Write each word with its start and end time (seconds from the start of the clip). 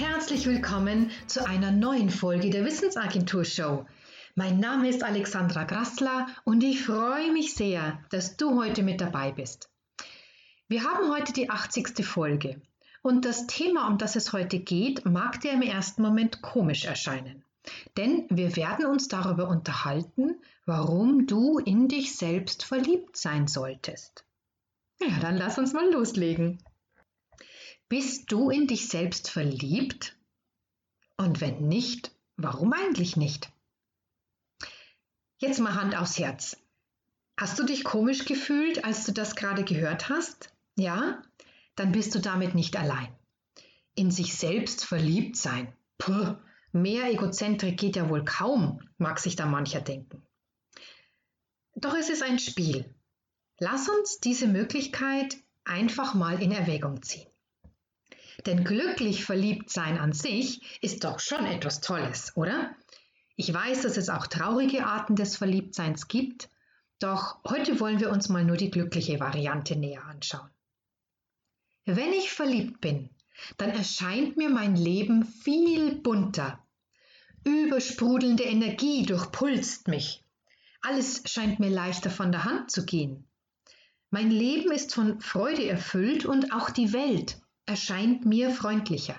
herzlich 0.00 0.46
willkommen 0.46 1.12
zu 1.28 1.46
einer 1.46 1.70
neuen 1.70 2.10
Folge 2.10 2.50
der 2.50 2.64
Wissensagentur 2.64 3.44
Show. 3.44 3.86
Mein 4.34 4.58
Name 4.58 4.88
ist 4.88 5.04
Alexandra 5.04 5.62
Grassler 5.62 6.26
und 6.44 6.64
ich 6.64 6.82
freue 6.82 7.30
mich 7.30 7.54
sehr, 7.54 8.00
dass 8.10 8.36
du 8.36 8.60
heute 8.60 8.82
mit 8.82 9.00
dabei 9.00 9.30
bist. 9.30 9.70
Wir 10.66 10.82
haben 10.82 11.12
heute 11.12 11.32
die 11.32 11.48
80. 11.48 12.04
Folge 12.04 12.60
und 13.02 13.24
das 13.24 13.46
Thema, 13.46 13.86
um 13.86 13.98
das 13.98 14.16
es 14.16 14.32
heute 14.32 14.58
geht, 14.58 15.04
mag 15.04 15.40
dir 15.40 15.52
im 15.52 15.62
ersten 15.62 16.02
Moment 16.02 16.42
komisch 16.42 16.84
erscheinen. 16.84 17.44
Denn 17.96 18.26
wir 18.30 18.56
werden 18.56 18.86
uns 18.86 19.06
darüber 19.06 19.48
unterhalten, 19.48 20.40
warum 20.66 21.28
du 21.28 21.58
in 21.58 21.86
dich 21.86 22.16
selbst 22.16 22.64
verliebt 22.64 23.16
sein 23.16 23.46
solltest. 23.46 24.24
Ja, 25.00 25.20
dann 25.20 25.36
lass 25.36 25.56
uns 25.56 25.72
mal 25.72 25.88
loslegen. 25.92 26.58
Bist 27.90 28.30
du 28.30 28.50
in 28.50 28.68
dich 28.68 28.86
selbst 28.86 29.28
verliebt? 29.28 30.16
Und 31.16 31.40
wenn 31.40 31.66
nicht, 31.66 32.12
warum 32.36 32.72
eigentlich 32.72 33.16
nicht? 33.16 33.50
Jetzt 35.38 35.58
mal 35.58 35.74
Hand 35.74 35.98
aufs 35.98 36.16
Herz. 36.16 36.56
Hast 37.36 37.58
du 37.58 37.64
dich 37.64 37.82
komisch 37.82 38.26
gefühlt, 38.26 38.84
als 38.84 39.06
du 39.06 39.12
das 39.12 39.34
gerade 39.34 39.64
gehört 39.64 40.08
hast? 40.08 40.54
Ja? 40.76 41.20
Dann 41.74 41.90
bist 41.90 42.14
du 42.14 42.20
damit 42.20 42.54
nicht 42.54 42.76
allein. 42.76 43.12
In 43.96 44.12
sich 44.12 44.36
selbst 44.36 44.84
verliebt 44.84 45.36
sein. 45.36 45.76
Puh, 45.98 46.36
mehr 46.70 47.10
Egozentrik 47.10 47.76
geht 47.76 47.96
ja 47.96 48.08
wohl 48.08 48.24
kaum, 48.24 48.88
mag 48.98 49.18
sich 49.18 49.34
da 49.34 49.46
mancher 49.46 49.80
denken. 49.80 50.22
Doch 51.74 51.96
es 51.96 52.08
ist 52.08 52.22
ein 52.22 52.38
Spiel. 52.38 52.94
Lass 53.58 53.88
uns 53.88 54.20
diese 54.20 54.46
Möglichkeit 54.46 55.38
einfach 55.64 56.14
mal 56.14 56.40
in 56.40 56.52
Erwägung 56.52 57.02
ziehen. 57.02 57.29
Denn 58.46 58.64
glücklich 58.64 59.24
verliebt 59.24 59.70
sein 59.70 59.98
an 59.98 60.12
sich 60.12 60.80
ist 60.82 61.04
doch 61.04 61.20
schon 61.20 61.44
etwas 61.46 61.80
Tolles, 61.80 62.36
oder? 62.36 62.74
Ich 63.36 63.52
weiß, 63.52 63.82
dass 63.82 63.96
es 63.96 64.08
auch 64.08 64.26
traurige 64.26 64.86
Arten 64.86 65.16
des 65.16 65.36
Verliebtseins 65.36 66.08
gibt, 66.08 66.48
doch 66.98 67.38
heute 67.48 67.80
wollen 67.80 68.00
wir 68.00 68.10
uns 68.10 68.28
mal 68.28 68.44
nur 68.44 68.56
die 68.56 68.70
glückliche 68.70 69.20
Variante 69.20 69.76
näher 69.76 70.04
anschauen. 70.04 70.50
Wenn 71.86 72.12
ich 72.12 72.30
verliebt 72.30 72.80
bin, 72.80 73.10
dann 73.56 73.70
erscheint 73.70 74.36
mir 74.36 74.50
mein 74.50 74.76
Leben 74.76 75.24
viel 75.24 75.96
bunter. 75.96 76.62
Übersprudelnde 77.44 78.44
Energie 78.44 79.06
durchpulst 79.06 79.88
mich. 79.88 80.22
Alles 80.82 81.22
scheint 81.24 81.58
mir 81.58 81.70
leichter 81.70 82.10
von 82.10 82.32
der 82.32 82.44
Hand 82.44 82.70
zu 82.70 82.84
gehen. 82.84 83.26
Mein 84.10 84.30
Leben 84.30 84.70
ist 84.72 84.94
von 84.94 85.20
Freude 85.20 85.66
erfüllt 85.66 86.26
und 86.26 86.52
auch 86.52 86.70
die 86.70 86.92
Welt 86.92 87.39
erscheint 87.70 88.26
mir 88.26 88.50
freundlicher. 88.50 89.16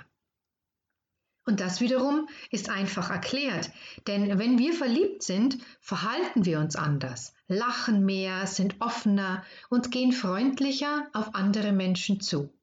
Und 1.45 1.61
das 1.61 1.79
wiederum 1.79 2.27
ist 2.49 2.69
einfach 2.69 3.09
erklärt, 3.09 3.71
denn 4.07 4.37
wenn 4.37 4.59
wir 4.59 4.73
verliebt 4.73 5.23
sind, 5.23 5.57
verhalten 5.79 6.43
wir 6.43 6.59
uns 6.59 6.75
anders, 6.75 7.33
lachen 7.47 8.05
mehr, 8.05 8.45
sind 8.47 8.75
offener 8.79 9.45
und 9.69 9.89
gehen 9.89 10.11
freundlicher 10.11 11.09
auf 11.13 11.33
andere 11.33 11.71
Menschen 11.71 12.19
zu. 12.19 12.53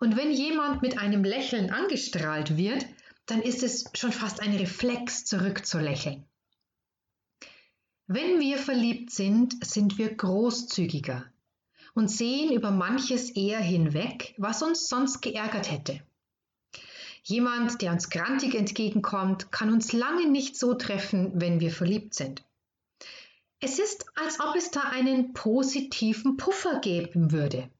Und 0.00 0.16
wenn 0.16 0.32
jemand 0.32 0.80
mit 0.80 0.98
einem 0.98 1.22
Lächeln 1.22 1.70
angestrahlt 1.70 2.56
wird, 2.56 2.86
dann 3.26 3.42
ist 3.42 3.62
es 3.62 3.84
schon 3.92 4.10
fast 4.10 4.40
ein 4.40 4.56
Reflex, 4.56 5.26
zurückzulächeln. 5.26 6.24
Wenn 8.06 8.40
wir 8.40 8.56
verliebt 8.56 9.10
sind, 9.10 9.64
sind 9.64 9.98
wir 9.98 10.14
großzügiger, 10.14 11.26
und 11.94 12.08
sehen 12.08 12.52
über 12.52 12.70
manches 12.70 13.30
eher 13.30 13.60
hinweg, 13.60 14.34
was 14.38 14.62
uns 14.62 14.88
sonst 14.88 15.20
geärgert 15.20 15.70
hätte. 15.70 16.00
Jemand, 17.24 17.80
der 17.82 17.92
uns 17.92 18.10
grantig 18.10 18.54
entgegenkommt, 18.54 19.52
kann 19.52 19.72
uns 19.72 19.92
lange 19.92 20.28
nicht 20.28 20.56
so 20.56 20.74
treffen, 20.74 21.32
wenn 21.40 21.60
wir 21.60 21.70
verliebt 21.70 22.14
sind. 22.14 22.42
Es 23.60 23.78
ist, 23.78 24.06
als 24.16 24.40
ob 24.40 24.56
es 24.56 24.72
da 24.72 24.80
einen 24.80 25.34
positiven 25.34 26.36
Puffer 26.36 26.80
geben 26.80 27.30
würde. 27.30 27.70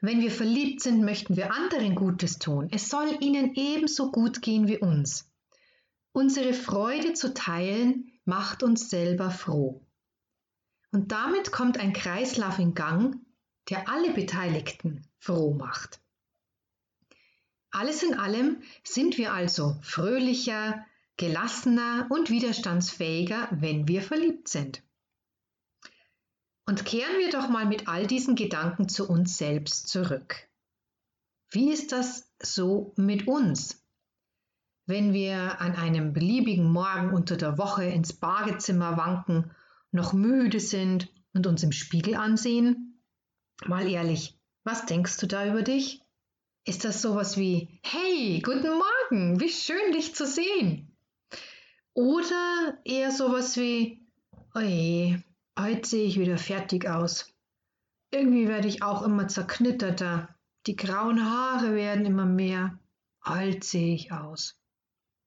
Wenn 0.00 0.20
wir 0.20 0.30
verliebt 0.30 0.80
sind, 0.82 1.02
möchten 1.04 1.36
wir 1.36 1.52
anderen 1.52 1.94
Gutes 1.94 2.38
tun. 2.38 2.68
Es 2.72 2.88
soll 2.88 3.18
ihnen 3.20 3.54
ebenso 3.54 4.10
gut 4.10 4.42
gehen 4.42 4.66
wie 4.66 4.78
uns. 4.78 5.30
Unsere 6.12 6.52
Freude 6.52 7.12
zu 7.12 7.32
teilen 7.32 8.10
macht 8.24 8.64
uns 8.64 8.90
selber 8.90 9.30
froh. 9.30 9.82
Und 10.92 11.12
damit 11.12 11.52
kommt 11.52 11.78
ein 11.78 11.92
Kreislauf 11.92 12.58
in 12.58 12.74
Gang, 12.74 13.20
der 13.68 13.88
alle 13.88 14.12
Beteiligten 14.12 15.06
froh 15.18 15.54
macht. 15.54 16.00
Alles 17.70 18.02
in 18.02 18.14
allem 18.14 18.62
sind 18.82 19.16
wir 19.16 19.32
also 19.32 19.76
fröhlicher, 19.82 20.84
gelassener 21.16 22.08
und 22.10 22.30
widerstandsfähiger, 22.30 23.48
wenn 23.52 23.86
wir 23.86 24.02
verliebt 24.02 24.48
sind. 24.48 24.82
Und 26.66 26.84
kehren 26.84 27.18
wir 27.18 27.30
doch 27.30 27.48
mal 27.48 27.66
mit 27.66 27.88
all 27.88 28.06
diesen 28.06 28.34
Gedanken 28.34 28.88
zu 28.88 29.08
uns 29.08 29.38
selbst 29.38 29.88
zurück. 29.88 30.48
Wie 31.50 31.72
ist 31.72 31.92
das 31.92 32.32
so 32.40 32.92
mit 32.96 33.28
uns? 33.28 33.84
Wenn 34.86 35.12
wir 35.12 35.60
an 35.60 35.76
einem 35.76 36.12
beliebigen 36.12 36.70
Morgen 36.70 37.12
unter 37.12 37.36
der 37.36 37.58
Woche 37.58 37.84
ins 37.84 38.12
Badezimmer 38.12 38.96
wanken 38.96 39.54
noch 39.92 40.12
müde 40.12 40.60
sind 40.60 41.08
und 41.32 41.46
uns 41.46 41.62
im 41.62 41.72
Spiegel 41.72 42.14
ansehen? 42.14 43.02
Mal 43.66 43.88
ehrlich, 43.88 44.38
was 44.64 44.86
denkst 44.86 45.18
du 45.18 45.26
da 45.26 45.46
über 45.46 45.62
dich? 45.62 46.02
Ist 46.64 46.84
das 46.84 47.02
sowas 47.02 47.36
wie, 47.36 47.80
hey, 47.82 48.40
guten 48.44 48.78
Morgen, 48.78 49.40
wie 49.40 49.48
schön 49.48 49.92
dich 49.92 50.14
zu 50.14 50.26
sehen? 50.26 50.96
Oder 51.94 52.78
eher 52.84 53.10
sowas 53.10 53.56
wie, 53.56 54.06
oje, 54.54 55.22
heute 55.58 55.88
sehe 55.88 56.06
ich 56.06 56.18
wieder 56.18 56.38
fertig 56.38 56.88
aus. 56.88 57.34
Irgendwie 58.10 58.48
werde 58.48 58.68
ich 58.68 58.82
auch 58.82 59.02
immer 59.02 59.28
zerknitterter. 59.28 60.34
Die 60.66 60.76
grauen 60.76 61.24
Haare 61.24 61.74
werden 61.74 62.04
immer 62.04 62.26
mehr. 62.26 62.78
Alt 63.20 63.64
sehe 63.64 63.94
ich 63.94 64.12
aus. 64.12 64.60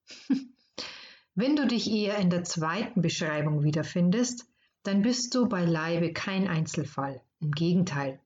Wenn 1.36 1.56
du 1.56 1.66
dich 1.66 1.90
eher 1.90 2.18
in 2.18 2.30
der 2.30 2.44
zweiten 2.44 3.02
Beschreibung 3.02 3.64
wiederfindest, 3.64 4.46
dann 4.84 5.02
bist 5.02 5.34
du 5.34 5.48
beileibe 5.48 6.14
kein 6.14 6.48
Einzelfall. 6.48 7.22
Im 7.40 7.52
Gegenteil. 7.52 8.20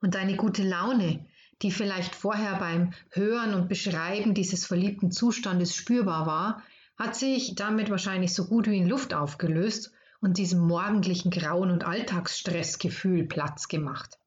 Und 0.00 0.14
deine 0.14 0.36
gute 0.36 0.62
Laune, 0.62 1.26
die 1.62 1.70
vielleicht 1.70 2.14
vorher 2.14 2.56
beim 2.58 2.92
Hören 3.10 3.54
und 3.54 3.68
Beschreiben 3.68 4.34
dieses 4.34 4.66
verliebten 4.66 5.10
Zustandes 5.10 5.74
spürbar 5.74 6.26
war, 6.26 6.62
hat 6.98 7.16
sich 7.16 7.54
damit 7.54 7.90
wahrscheinlich 7.90 8.34
so 8.34 8.46
gut 8.46 8.66
wie 8.66 8.78
in 8.78 8.88
Luft 8.88 9.14
aufgelöst 9.14 9.92
und 10.20 10.36
diesem 10.38 10.60
morgendlichen 10.60 11.30
Grauen 11.30 11.70
und 11.70 11.84
Alltagsstressgefühl 11.84 13.24
Platz 13.24 13.68
gemacht. 13.68 14.18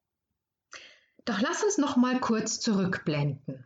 Doch 1.26 1.40
lass 1.40 1.64
uns 1.64 1.78
noch 1.78 1.98
mal 1.98 2.20
kurz 2.20 2.60
zurückblenden. 2.60 3.66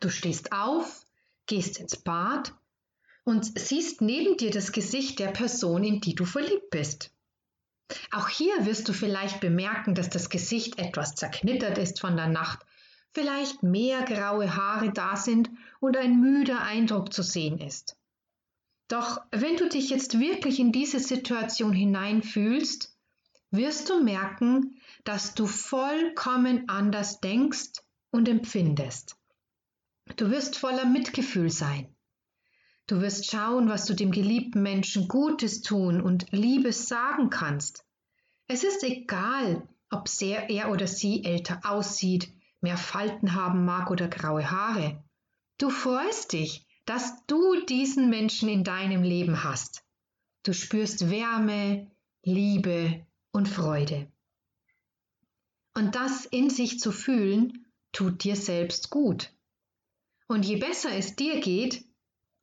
Du 0.00 0.10
stehst 0.10 0.52
auf, 0.52 1.04
gehst 1.46 1.78
ins 1.78 1.96
Bad 1.96 2.54
und 3.28 3.58
siehst 3.58 4.00
neben 4.00 4.38
dir 4.38 4.50
das 4.50 4.72
Gesicht 4.72 5.18
der 5.18 5.26
Person, 5.26 5.84
in 5.84 6.00
die 6.00 6.14
du 6.14 6.24
verliebt 6.24 6.70
bist. 6.70 7.12
Auch 8.10 8.30
hier 8.30 8.64
wirst 8.64 8.88
du 8.88 8.94
vielleicht 8.94 9.40
bemerken, 9.40 9.94
dass 9.94 10.08
das 10.08 10.30
Gesicht 10.30 10.78
etwas 10.78 11.14
zerknittert 11.14 11.76
ist 11.76 12.00
von 12.00 12.16
der 12.16 12.28
Nacht, 12.28 12.64
vielleicht 13.12 13.62
mehr 13.62 14.00
graue 14.04 14.56
Haare 14.56 14.94
da 14.94 15.14
sind 15.14 15.50
und 15.78 15.98
ein 15.98 16.18
müder 16.18 16.62
Eindruck 16.62 17.12
zu 17.12 17.22
sehen 17.22 17.58
ist. 17.58 17.98
Doch 18.88 19.20
wenn 19.30 19.58
du 19.58 19.68
dich 19.68 19.90
jetzt 19.90 20.18
wirklich 20.18 20.58
in 20.58 20.72
diese 20.72 20.98
Situation 20.98 21.74
hineinfühlst, 21.74 22.96
wirst 23.50 23.90
du 23.90 24.02
merken, 24.02 24.80
dass 25.04 25.34
du 25.34 25.46
vollkommen 25.46 26.66
anders 26.70 27.20
denkst 27.20 27.82
und 28.10 28.26
empfindest. 28.26 29.18
Du 30.16 30.30
wirst 30.30 30.56
voller 30.56 30.86
Mitgefühl 30.86 31.50
sein. 31.50 31.94
Du 32.88 33.02
wirst 33.02 33.30
schauen, 33.30 33.68
was 33.68 33.84
du 33.84 33.94
dem 33.94 34.10
geliebten 34.10 34.62
Menschen 34.62 35.08
Gutes 35.08 35.60
tun 35.60 36.00
und 36.00 36.26
Liebes 36.32 36.88
sagen 36.88 37.28
kannst. 37.28 37.84
Es 38.46 38.64
ist 38.64 38.82
egal, 38.82 39.68
ob 39.90 40.08
sehr 40.08 40.48
er 40.48 40.70
oder 40.70 40.86
sie 40.86 41.22
älter 41.22 41.60
aussieht, 41.64 42.32
mehr 42.62 42.78
Falten 42.78 43.34
haben 43.34 43.66
mag 43.66 43.90
oder 43.90 44.08
graue 44.08 44.50
Haare. 44.50 45.04
Du 45.58 45.68
freust 45.68 46.32
dich, 46.32 46.66
dass 46.86 47.26
du 47.26 47.60
diesen 47.66 48.08
Menschen 48.08 48.48
in 48.48 48.64
deinem 48.64 49.02
Leben 49.02 49.44
hast. 49.44 49.84
Du 50.42 50.54
spürst 50.54 51.10
Wärme, 51.10 51.90
Liebe 52.22 53.06
und 53.32 53.48
Freude. 53.48 54.10
Und 55.74 55.94
das 55.94 56.24
in 56.24 56.48
sich 56.48 56.80
zu 56.80 56.90
fühlen, 56.90 57.66
tut 57.92 58.24
dir 58.24 58.34
selbst 58.34 58.88
gut. 58.88 59.30
Und 60.26 60.46
je 60.46 60.56
besser 60.56 60.90
es 60.92 61.16
dir 61.16 61.40
geht, 61.40 61.84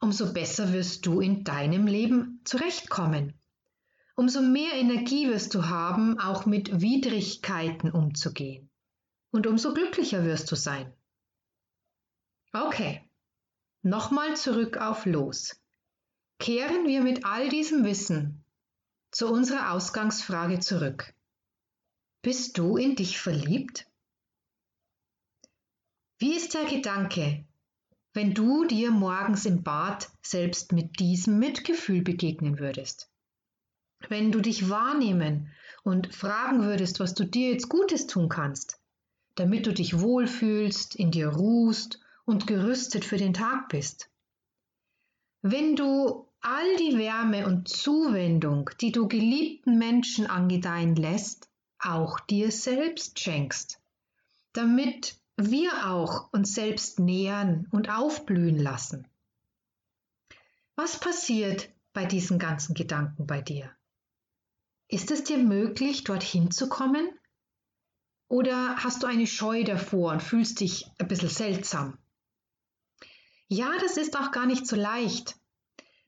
umso 0.06 0.32
besser 0.34 0.72
wirst 0.72 1.08
du 1.08 1.20
in 1.20 1.44
deinem 1.44 1.88
Leben 1.88 2.40
zurechtkommen. 2.44 3.34
Umso 4.16 4.40
mehr 4.40 4.74
Energie 4.74 5.28
wirst 5.30 5.56
du 5.56 5.66
haben, 5.66 6.20
auch 6.20 6.46
mit 6.46 6.80
Widrigkeiten 6.80 7.90
umzugehen. 7.90 8.70
Und 9.32 9.48
umso 9.48 9.74
glücklicher 9.74 10.24
wirst 10.24 10.52
du 10.52 10.56
sein. 10.56 10.94
Okay, 12.54 13.02
nochmal 13.82 14.38
zurück 14.38 14.78
auf 14.78 15.08
Los. 15.08 15.60
Kehren 16.38 16.88
wir 16.88 17.02
mit 17.02 17.26
all 17.26 17.50
diesem 17.50 17.84
Wissen 17.84 18.46
zu 19.10 19.28
unserer 19.28 19.72
Ausgangsfrage 19.72 20.60
zurück. 20.60 21.16
Bist 22.22 22.60
du 22.60 22.78
in 22.78 22.96
dich 22.96 23.20
verliebt? 23.20 23.88
Wie 26.20 26.36
ist 26.36 26.54
der 26.54 26.66
Gedanke, 26.66 27.48
wenn 28.16 28.34
du 28.34 28.64
dir 28.64 28.92
morgens 28.92 29.46
im 29.46 29.62
Bad 29.62 30.10
selbst 30.22 30.72
mit 30.72 31.00
diesem 31.00 31.38
Mitgefühl 31.38 32.02
begegnen 32.02 32.60
würdest? 32.60 33.10
Wenn 34.08 34.32
du 34.32 34.40
dich 34.40 34.70
wahrnehmen 34.70 35.52
und 35.84 36.16
fragen 36.16 36.64
würdest, 36.64 37.02
was 37.02 37.14
du 37.14 37.26
dir 37.26 37.52
jetzt 37.52 37.68
Gutes 37.68 38.08
tun 38.08 38.30
kannst, 38.30 38.80
damit 39.36 39.68
du 39.68 39.74
dich 39.74 40.00
wohlfühlst, 40.00 40.96
in 40.96 41.12
dir 41.12 41.28
ruhst 41.28 42.00
und 42.24 42.48
gerüstet 42.48 43.04
für 43.04 43.18
den 43.18 43.34
Tag 43.34 43.68
bist. 43.68 44.10
Wenn 45.42 45.76
du 45.76 46.30
all 46.40 46.76
die 46.78 46.98
Wärme 46.98 47.46
und 47.46 47.68
Zuwendung, 47.68 48.70
die 48.80 48.94
du 48.94 49.10
geliebten 49.10 49.78
Menschen 49.78 50.26
angedeihen 50.26 50.96
lässt, 50.96 51.50
auch 51.80 52.20
dir 52.22 52.50
selbst 52.52 53.20
schenkst, 53.20 53.82
damit 54.54 55.20
wir 55.38 55.88
auch 55.92 56.32
uns 56.32 56.54
selbst 56.54 57.00
nähern 57.00 57.68
und 57.72 57.90
aufblühen 57.90 58.58
lassen. 58.58 59.08
Was 60.76 61.00
passiert 61.00 61.70
bei 61.94 62.06
diesen 62.06 62.40
ganzen 62.40 62.74
Gedanken 62.74 63.28
bei 63.28 63.42
dir? 63.42 63.72
Ist 64.88 65.12
es 65.12 65.24
dir 65.24 65.38
möglich, 65.38 66.04
dorthin 66.04 66.52
zu 66.52 66.70
kommen? 66.70 67.10
Oder 68.28 68.78
hast 68.78 69.04
du 69.04 69.08
eine 69.08 69.28
Scheu 69.28 69.64
davor 69.64 70.12
und 70.12 70.24
fühlst 70.24 70.60
dich 70.60 70.90
ein 71.00 71.08
bisschen 71.08 71.30
seltsam? 71.30 71.98
Ja, 73.48 73.72
das 73.80 73.98
ist 73.98 74.18
auch 74.18 74.32
gar 74.32 74.46
nicht 74.46 74.66
so 74.68 74.76
leicht. 74.76 75.36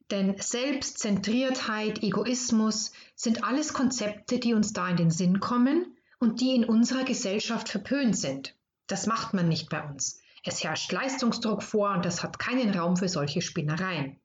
Denn 0.09 0.37
Selbstzentriertheit, 0.39 2.01
Egoismus 2.01 2.93
sind 3.15 3.43
alles 3.43 3.73
Konzepte, 3.73 4.39
die 4.39 4.53
uns 4.53 4.73
da 4.73 4.89
in 4.89 4.97
den 4.97 5.11
Sinn 5.11 5.39
kommen 5.39 5.97
und 6.19 6.39
die 6.39 6.55
in 6.55 6.65
unserer 6.65 7.03
Gesellschaft 7.03 7.69
verpönt 7.69 8.17
sind. 8.17 8.55
Das 8.87 9.05
macht 9.05 9.33
man 9.33 9.49
nicht 9.49 9.69
bei 9.69 9.83
uns. 9.83 10.21
Es 10.43 10.63
herrscht 10.63 10.91
Leistungsdruck 10.91 11.61
vor 11.61 11.91
und 11.91 12.05
das 12.05 12.23
hat 12.23 12.39
keinen 12.39 12.73
Raum 12.73 12.95
für 12.95 13.09
solche 13.09 13.41
Spinnereien. 13.41 14.19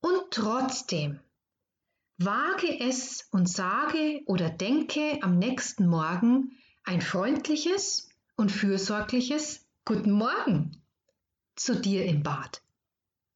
Und 0.00 0.30
trotzdem 0.30 1.20
Wage 2.18 2.80
es 2.80 3.28
und 3.30 3.48
sage 3.48 4.22
oder 4.26 4.50
denke 4.50 5.18
am 5.22 5.38
nächsten 5.38 5.86
Morgen 5.86 6.56
ein 6.82 7.00
freundliches 7.00 8.08
und 8.34 8.50
fürsorgliches 8.50 9.64
Guten 9.84 10.10
Morgen 10.10 10.82
zu 11.54 11.80
dir 11.80 12.04
im 12.06 12.24
Bad. 12.24 12.62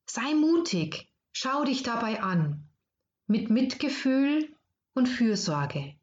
Sei 0.06 0.34
mutig, 0.34 1.08
schau 1.32 1.64
dich 1.64 1.84
dabei 1.84 2.22
an, 2.22 2.68
mit 3.26 3.50
Mitgefühl 3.50 4.52
und 4.94 5.06
Fürsorge, 5.06 5.94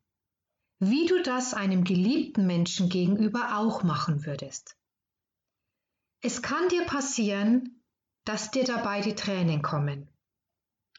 wie 0.79 1.05
du 1.05 1.21
das 1.21 1.53
einem 1.53 1.83
geliebten 1.83 2.47
Menschen 2.47 2.89
gegenüber 2.89 3.57
auch 3.57 3.83
machen 3.83 4.25
würdest. 4.25 4.77
Es 6.21 6.41
kann 6.41 6.67
dir 6.69 6.85
passieren, 6.85 7.81
dass 8.25 8.51
dir 8.51 8.63
dabei 8.63 9.01
die 9.01 9.15
Tränen 9.15 9.61
kommen 9.61 10.09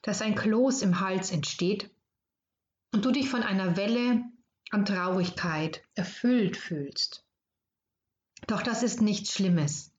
dass 0.02 0.22
ein 0.22 0.34
Kloß 0.34 0.82
im 0.82 1.00
Hals 1.00 1.30
entsteht 1.30 1.90
und 2.92 3.04
du 3.04 3.10
dich 3.10 3.28
von 3.28 3.42
einer 3.42 3.76
Welle 3.76 4.24
an 4.70 4.84
Traurigkeit 4.84 5.82
erfüllt 5.94 6.56
fühlst. 6.56 7.24
Doch 8.46 8.62
das 8.62 8.82
ist 8.82 9.02
nichts 9.02 9.34
Schlimmes. 9.34 9.92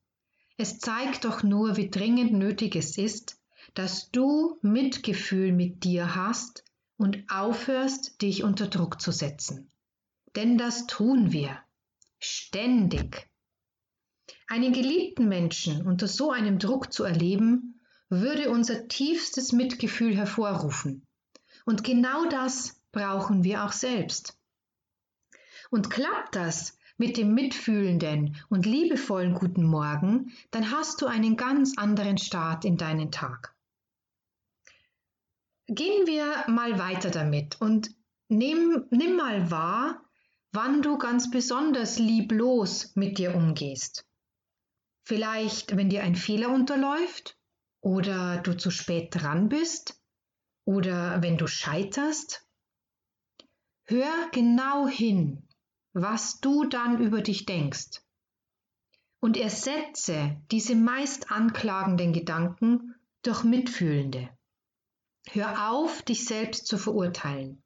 Es 0.57 0.80
zeigt 0.80 1.25
doch 1.25 1.44
nur, 1.44 1.77
wie 1.77 1.89
dringend 1.89 2.34
nötig 2.34 2.75
es 2.75 2.98
ist, 2.98 3.39
dass 3.74 4.12
du 4.12 4.57
Mitgefühl 4.62 5.51
mit 5.51 5.84
dir 5.84 6.16
hast 6.16 6.63
und 7.01 7.24
aufhörst, 7.30 8.21
dich 8.21 8.44
unter 8.44 8.68
Druck 8.68 9.01
zu 9.01 9.12
setzen. 9.12 9.71
Denn 10.36 10.59
das 10.59 10.86
tun 10.86 11.31
wir. 11.31 11.57
Ständig. 12.19 13.27
Einen 14.48 14.71
geliebten 14.71 15.27
Menschen 15.27 15.88
unter 15.88 16.07
so 16.07 16.30
einem 16.30 16.59
Druck 16.59 16.94
zu 16.94 17.03
erleben, 17.03 17.81
würde 18.09 18.51
unser 18.51 18.88
tiefstes 18.88 19.51
Mitgefühl 19.51 20.15
hervorrufen. 20.15 21.07
Und 21.65 21.83
genau 21.83 22.30
das 22.30 22.80
brauchen 22.92 23.44
wir 23.44 23.63
auch 23.65 23.71
selbst. 23.71 24.38
Und 25.71 25.89
klappt 25.89 26.36
das 26.36 26.77
mit 26.98 27.18
dem 27.18 27.33
mitfühlenden 27.33 28.36
und 28.50 28.68
liebevollen 28.68 29.33
guten 29.33 29.63
Morgen, 29.63 30.33
dann 30.51 30.69
hast 30.69 31.01
du 31.01 31.07
einen 31.07 31.36
ganz 31.36 31.80
anderen 31.80 32.19
Start 32.19 32.63
in 32.63 32.77
deinen 32.77 33.09
Tag. 33.09 33.56
Gehen 35.74 36.06
wir 36.06 36.44
mal 36.50 36.78
weiter 36.80 37.12
damit 37.12 37.62
und 37.62 37.96
nimm, 38.28 38.88
nimm 38.90 39.16
mal 39.16 39.52
wahr, 39.52 40.04
wann 40.52 40.82
du 40.82 40.98
ganz 40.98 41.32
besonders 41.32 41.98
lieblos 41.98 42.94
mit 42.96 43.18
dir 43.18 43.34
umgehst. 43.34 44.06
Vielleicht, 45.06 45.78
wenn 45.78 45.88
dir 45.88 46.04
ein 46.04 46.18
Fehler 46.18 46.50
unterläuft 46.50 47.40
oder 47.80 48.42
du 48.42 48.58
zu 48.58 48.70
spät 48.70 49.16
dran 49.16 49.48
bist 49.48 49.98
oder 50.66 51.22
wenn 51.22 51.38
du 51.38 51.48
scheiterst. 51.48 52.46
Hör 53.86 54.30
genau 54.34 54.90
hin, 54.90 55.48
was 55.94 56.42
du 56.42 56.66
dann 56.66 57.02
über 57.02 57.22
dich 57.22 57.46
denkst 57.46 58.02
und 59.22 59.38
ersetze 59.38 60.36
diese 60.52 60.76
meist 60.76 61.32
anklagenden 61.32 62.12
Gedanken 62.12 62.96
durch 63.22 63.46
mitfühlende. 63.46 64.30
Hör 65.30 65.72
auf, 65.72 66.02
dich 66.02 66.26
selbst 66.26 66.68
zu 66.68 66.78
verurteilen. 66.78 67.64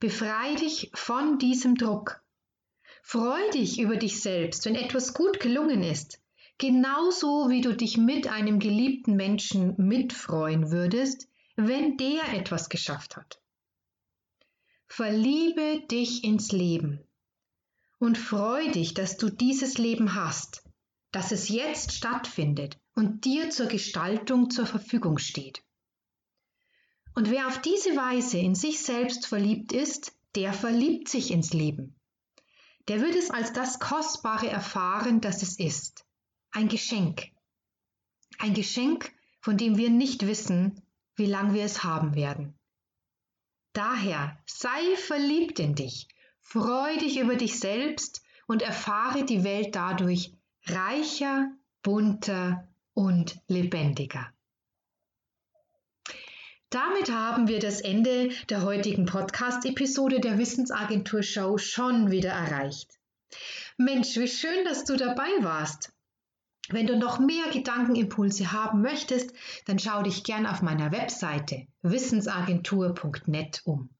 Befrei 0.00 0.54
dich 0.56 0.90
von 0.94 1.38
diesem 1.38 1.76
Druck. 1.76 2.22
Freu 3.02 3.38
dich 3.52 3.78
über 3.78 3.96
dich 3.96 4.20
selbst, 4.20 4.64
wenn 4.66 4.74
etwas 4.74 5.14
gut 5.14 5.40
gelungen 5.40 5.82
ist, 5.82 6.20
Genauso 6.58 7.50
wie 7.50 7.60
du 7.60 7.76
dich 7.76 7.98
mit 7.98 8.28
einem 8.28 8.58
geliebten 8.58 9.14
Menschen 9.14 9.74
mitfreuen 9.76 10.70
würdest, 10.70 11.28
wenn 11.54 11.98
der 11.98 12.32
etwas 12.32 12.70
geschafft 12.70 13.16
hat. 13.16 13.42
Verliebe 14.86 15.82
dich 15.90 16.24
ins 16.24 16.52
Leben 16.52 17.04
und 17.98 18.16
freu 18.16 18.70
dich, 18.70 18.94
dass 18.94 19.18
du 19.18 19.28
dieses 19.28 19.76
Leben 19.76 20.14
hast, 20.14 20.62
dass 21.12 21.30
es 21.30 21.50
jetzt 21.50 21.92
stattfindet 21.92 22.78
und 22.94 23.26
dir 23.26 23.50
zur 23.50 23.66
Gestaltung 23.66 24.48
zur 24.48 24.64
Verfügung 24.64 25.18
steht. 25.18 25.62
Und 27.16 27.30
wer 27.30 27.48
auf 27.48 27.60
diese 27.60 27.96
Weise 27.96 28.38
in 28.38 28.54
sich 28.54 28.80
selbst 28.80 29.26
verliebt 29.26 29.72
ist, 29.72 30.12
der 30.36 30.52
verliebt 30.52 31.08
sich 31.08 31.32
ins 31.32 31.52
Leben. 31.52 31.96
Der 32.86 33.00
wird 33.00 33.16
es 33.16 33.30
als 33.30 33.52
das 33.52 33.80
Kostbare 33.80 34.48
erfahren, 34.48 35.20
das 35.20 35.42
es 35.42 35.58
ist 35.58 36.06
ein 36.56 36.68
Geschenk. 36.68 37.30
Ein 38.38 38.54
Geschenk, 38.54 39.12
von 39.40 39.58
dem 39.58 39.76
wir 39.76 39.90
nicht 39.90 40.26
wissen, 40.26 40.82
wie 41.14 41.26
lang 41.26 41.52
wir 41.52 41.64
es 41.64 41.84
haben 41.84 42.14
werden. 42.14 42.54
Daher 43.74 44.38
sei 44.46 44.96
verliebt 44.96 45.58
in 45.58 45.74
dich, 45.74 46.08
freu 46.40 46.96
dich 46.96 47.18
über 47.18 47.36
dich 47.36 47.58
selbst 47.58 48.22
und 48.46 48.62
erfahre 48.62 49.24
die 49.24 49.44
Welt 49.44 49.74
dadurch 49.74 50.32
reicher, 50.64 51.50
bunter 51.82 52.66
und 52.94 53.38
lebendiger. 53.48 54.32
Damit 56.70 57.12
haben 57.12 57.46
wir 57.46 57.60
das 57.60 57.80
Ende 57.80 58.30
der 58.50 58.62
heutigen 58.62 59.06
Podcast-Episode 59.06 60.18
der 60.18 60.36
Wissensagentur 60.36 61.22
Show 61.22 61.58
schon 61.58 62.10
wieder 62.10 62.30
erreicht. 62.30 62.98
Mensch, 63.76 64.16
wie 64.16 64.26
schön, 64.26 64.64
dass 64.64 64.84
du 64.84 64.96
dabei 64.96 65.28
warst. 65.42 65.92
Wenn 66.68 66.88
du 66.88 66.98
noch 66.98 67.20
mehr 67.20 67.48
Gedankenimpulse 67.52 68.50
haben 68.50 68.82
möchtest, 68.82 69.32
dann 69.66 69.78
schau 69.78 70.02
dich 70.02 70.24
gern 70.24 70.44
auf 70.44 70.60
meiner 70.60 70.90
Webseite 70.90 71.68
wissensagentur.net 71.82 73.62
um. 73.64 73.90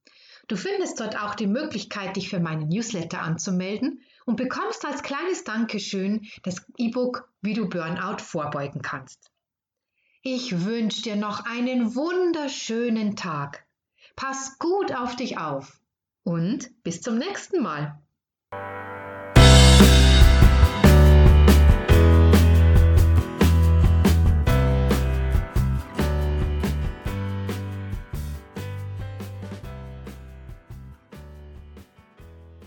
Du 0.48 0.56
findest 0.56 0.98
dort 0.98 1.16
auch 1.22 1.36
die 1.36 1.46
Möglichkeit, 1.46 2.16
dich 2.16 2.28
für 2.28 2.40
meinen 2.40 2.68
Newsletter 2.68 3.22
anzumelden 3.22 4.02
und 4.24 4.36
bekommst 4.36 4.84
als 4.84 5.04
kleines 5.04 5.44
Dankeschön 5.44 6.26
das 6.42 6.66
E-Book, 6.76 7.32
wie 7.42 7.54
du 7.54 7.68
Burnout 7.68 8.18
vorbeugen 8.18 8.82
kannst. 8.82 9.30
Ich 10.28 10.64
wünsche 10.64 11.02
dir 11.02 11.14
noch 11.14 11.44
einen 11.46 11.94
wunderschönen 11.94 13.14
Tag. 13.14 13.64
Pass 14.16 14.58
gut 14.58 14.92
auf 14.92 15.14
dich 15.14 15.38
auf 15.38 15.80
und 16.24 16.82
bis 16.82 17.00
zum 17.00 17.16
nächsten 17.16 17.62
Mal. 17.62 18.02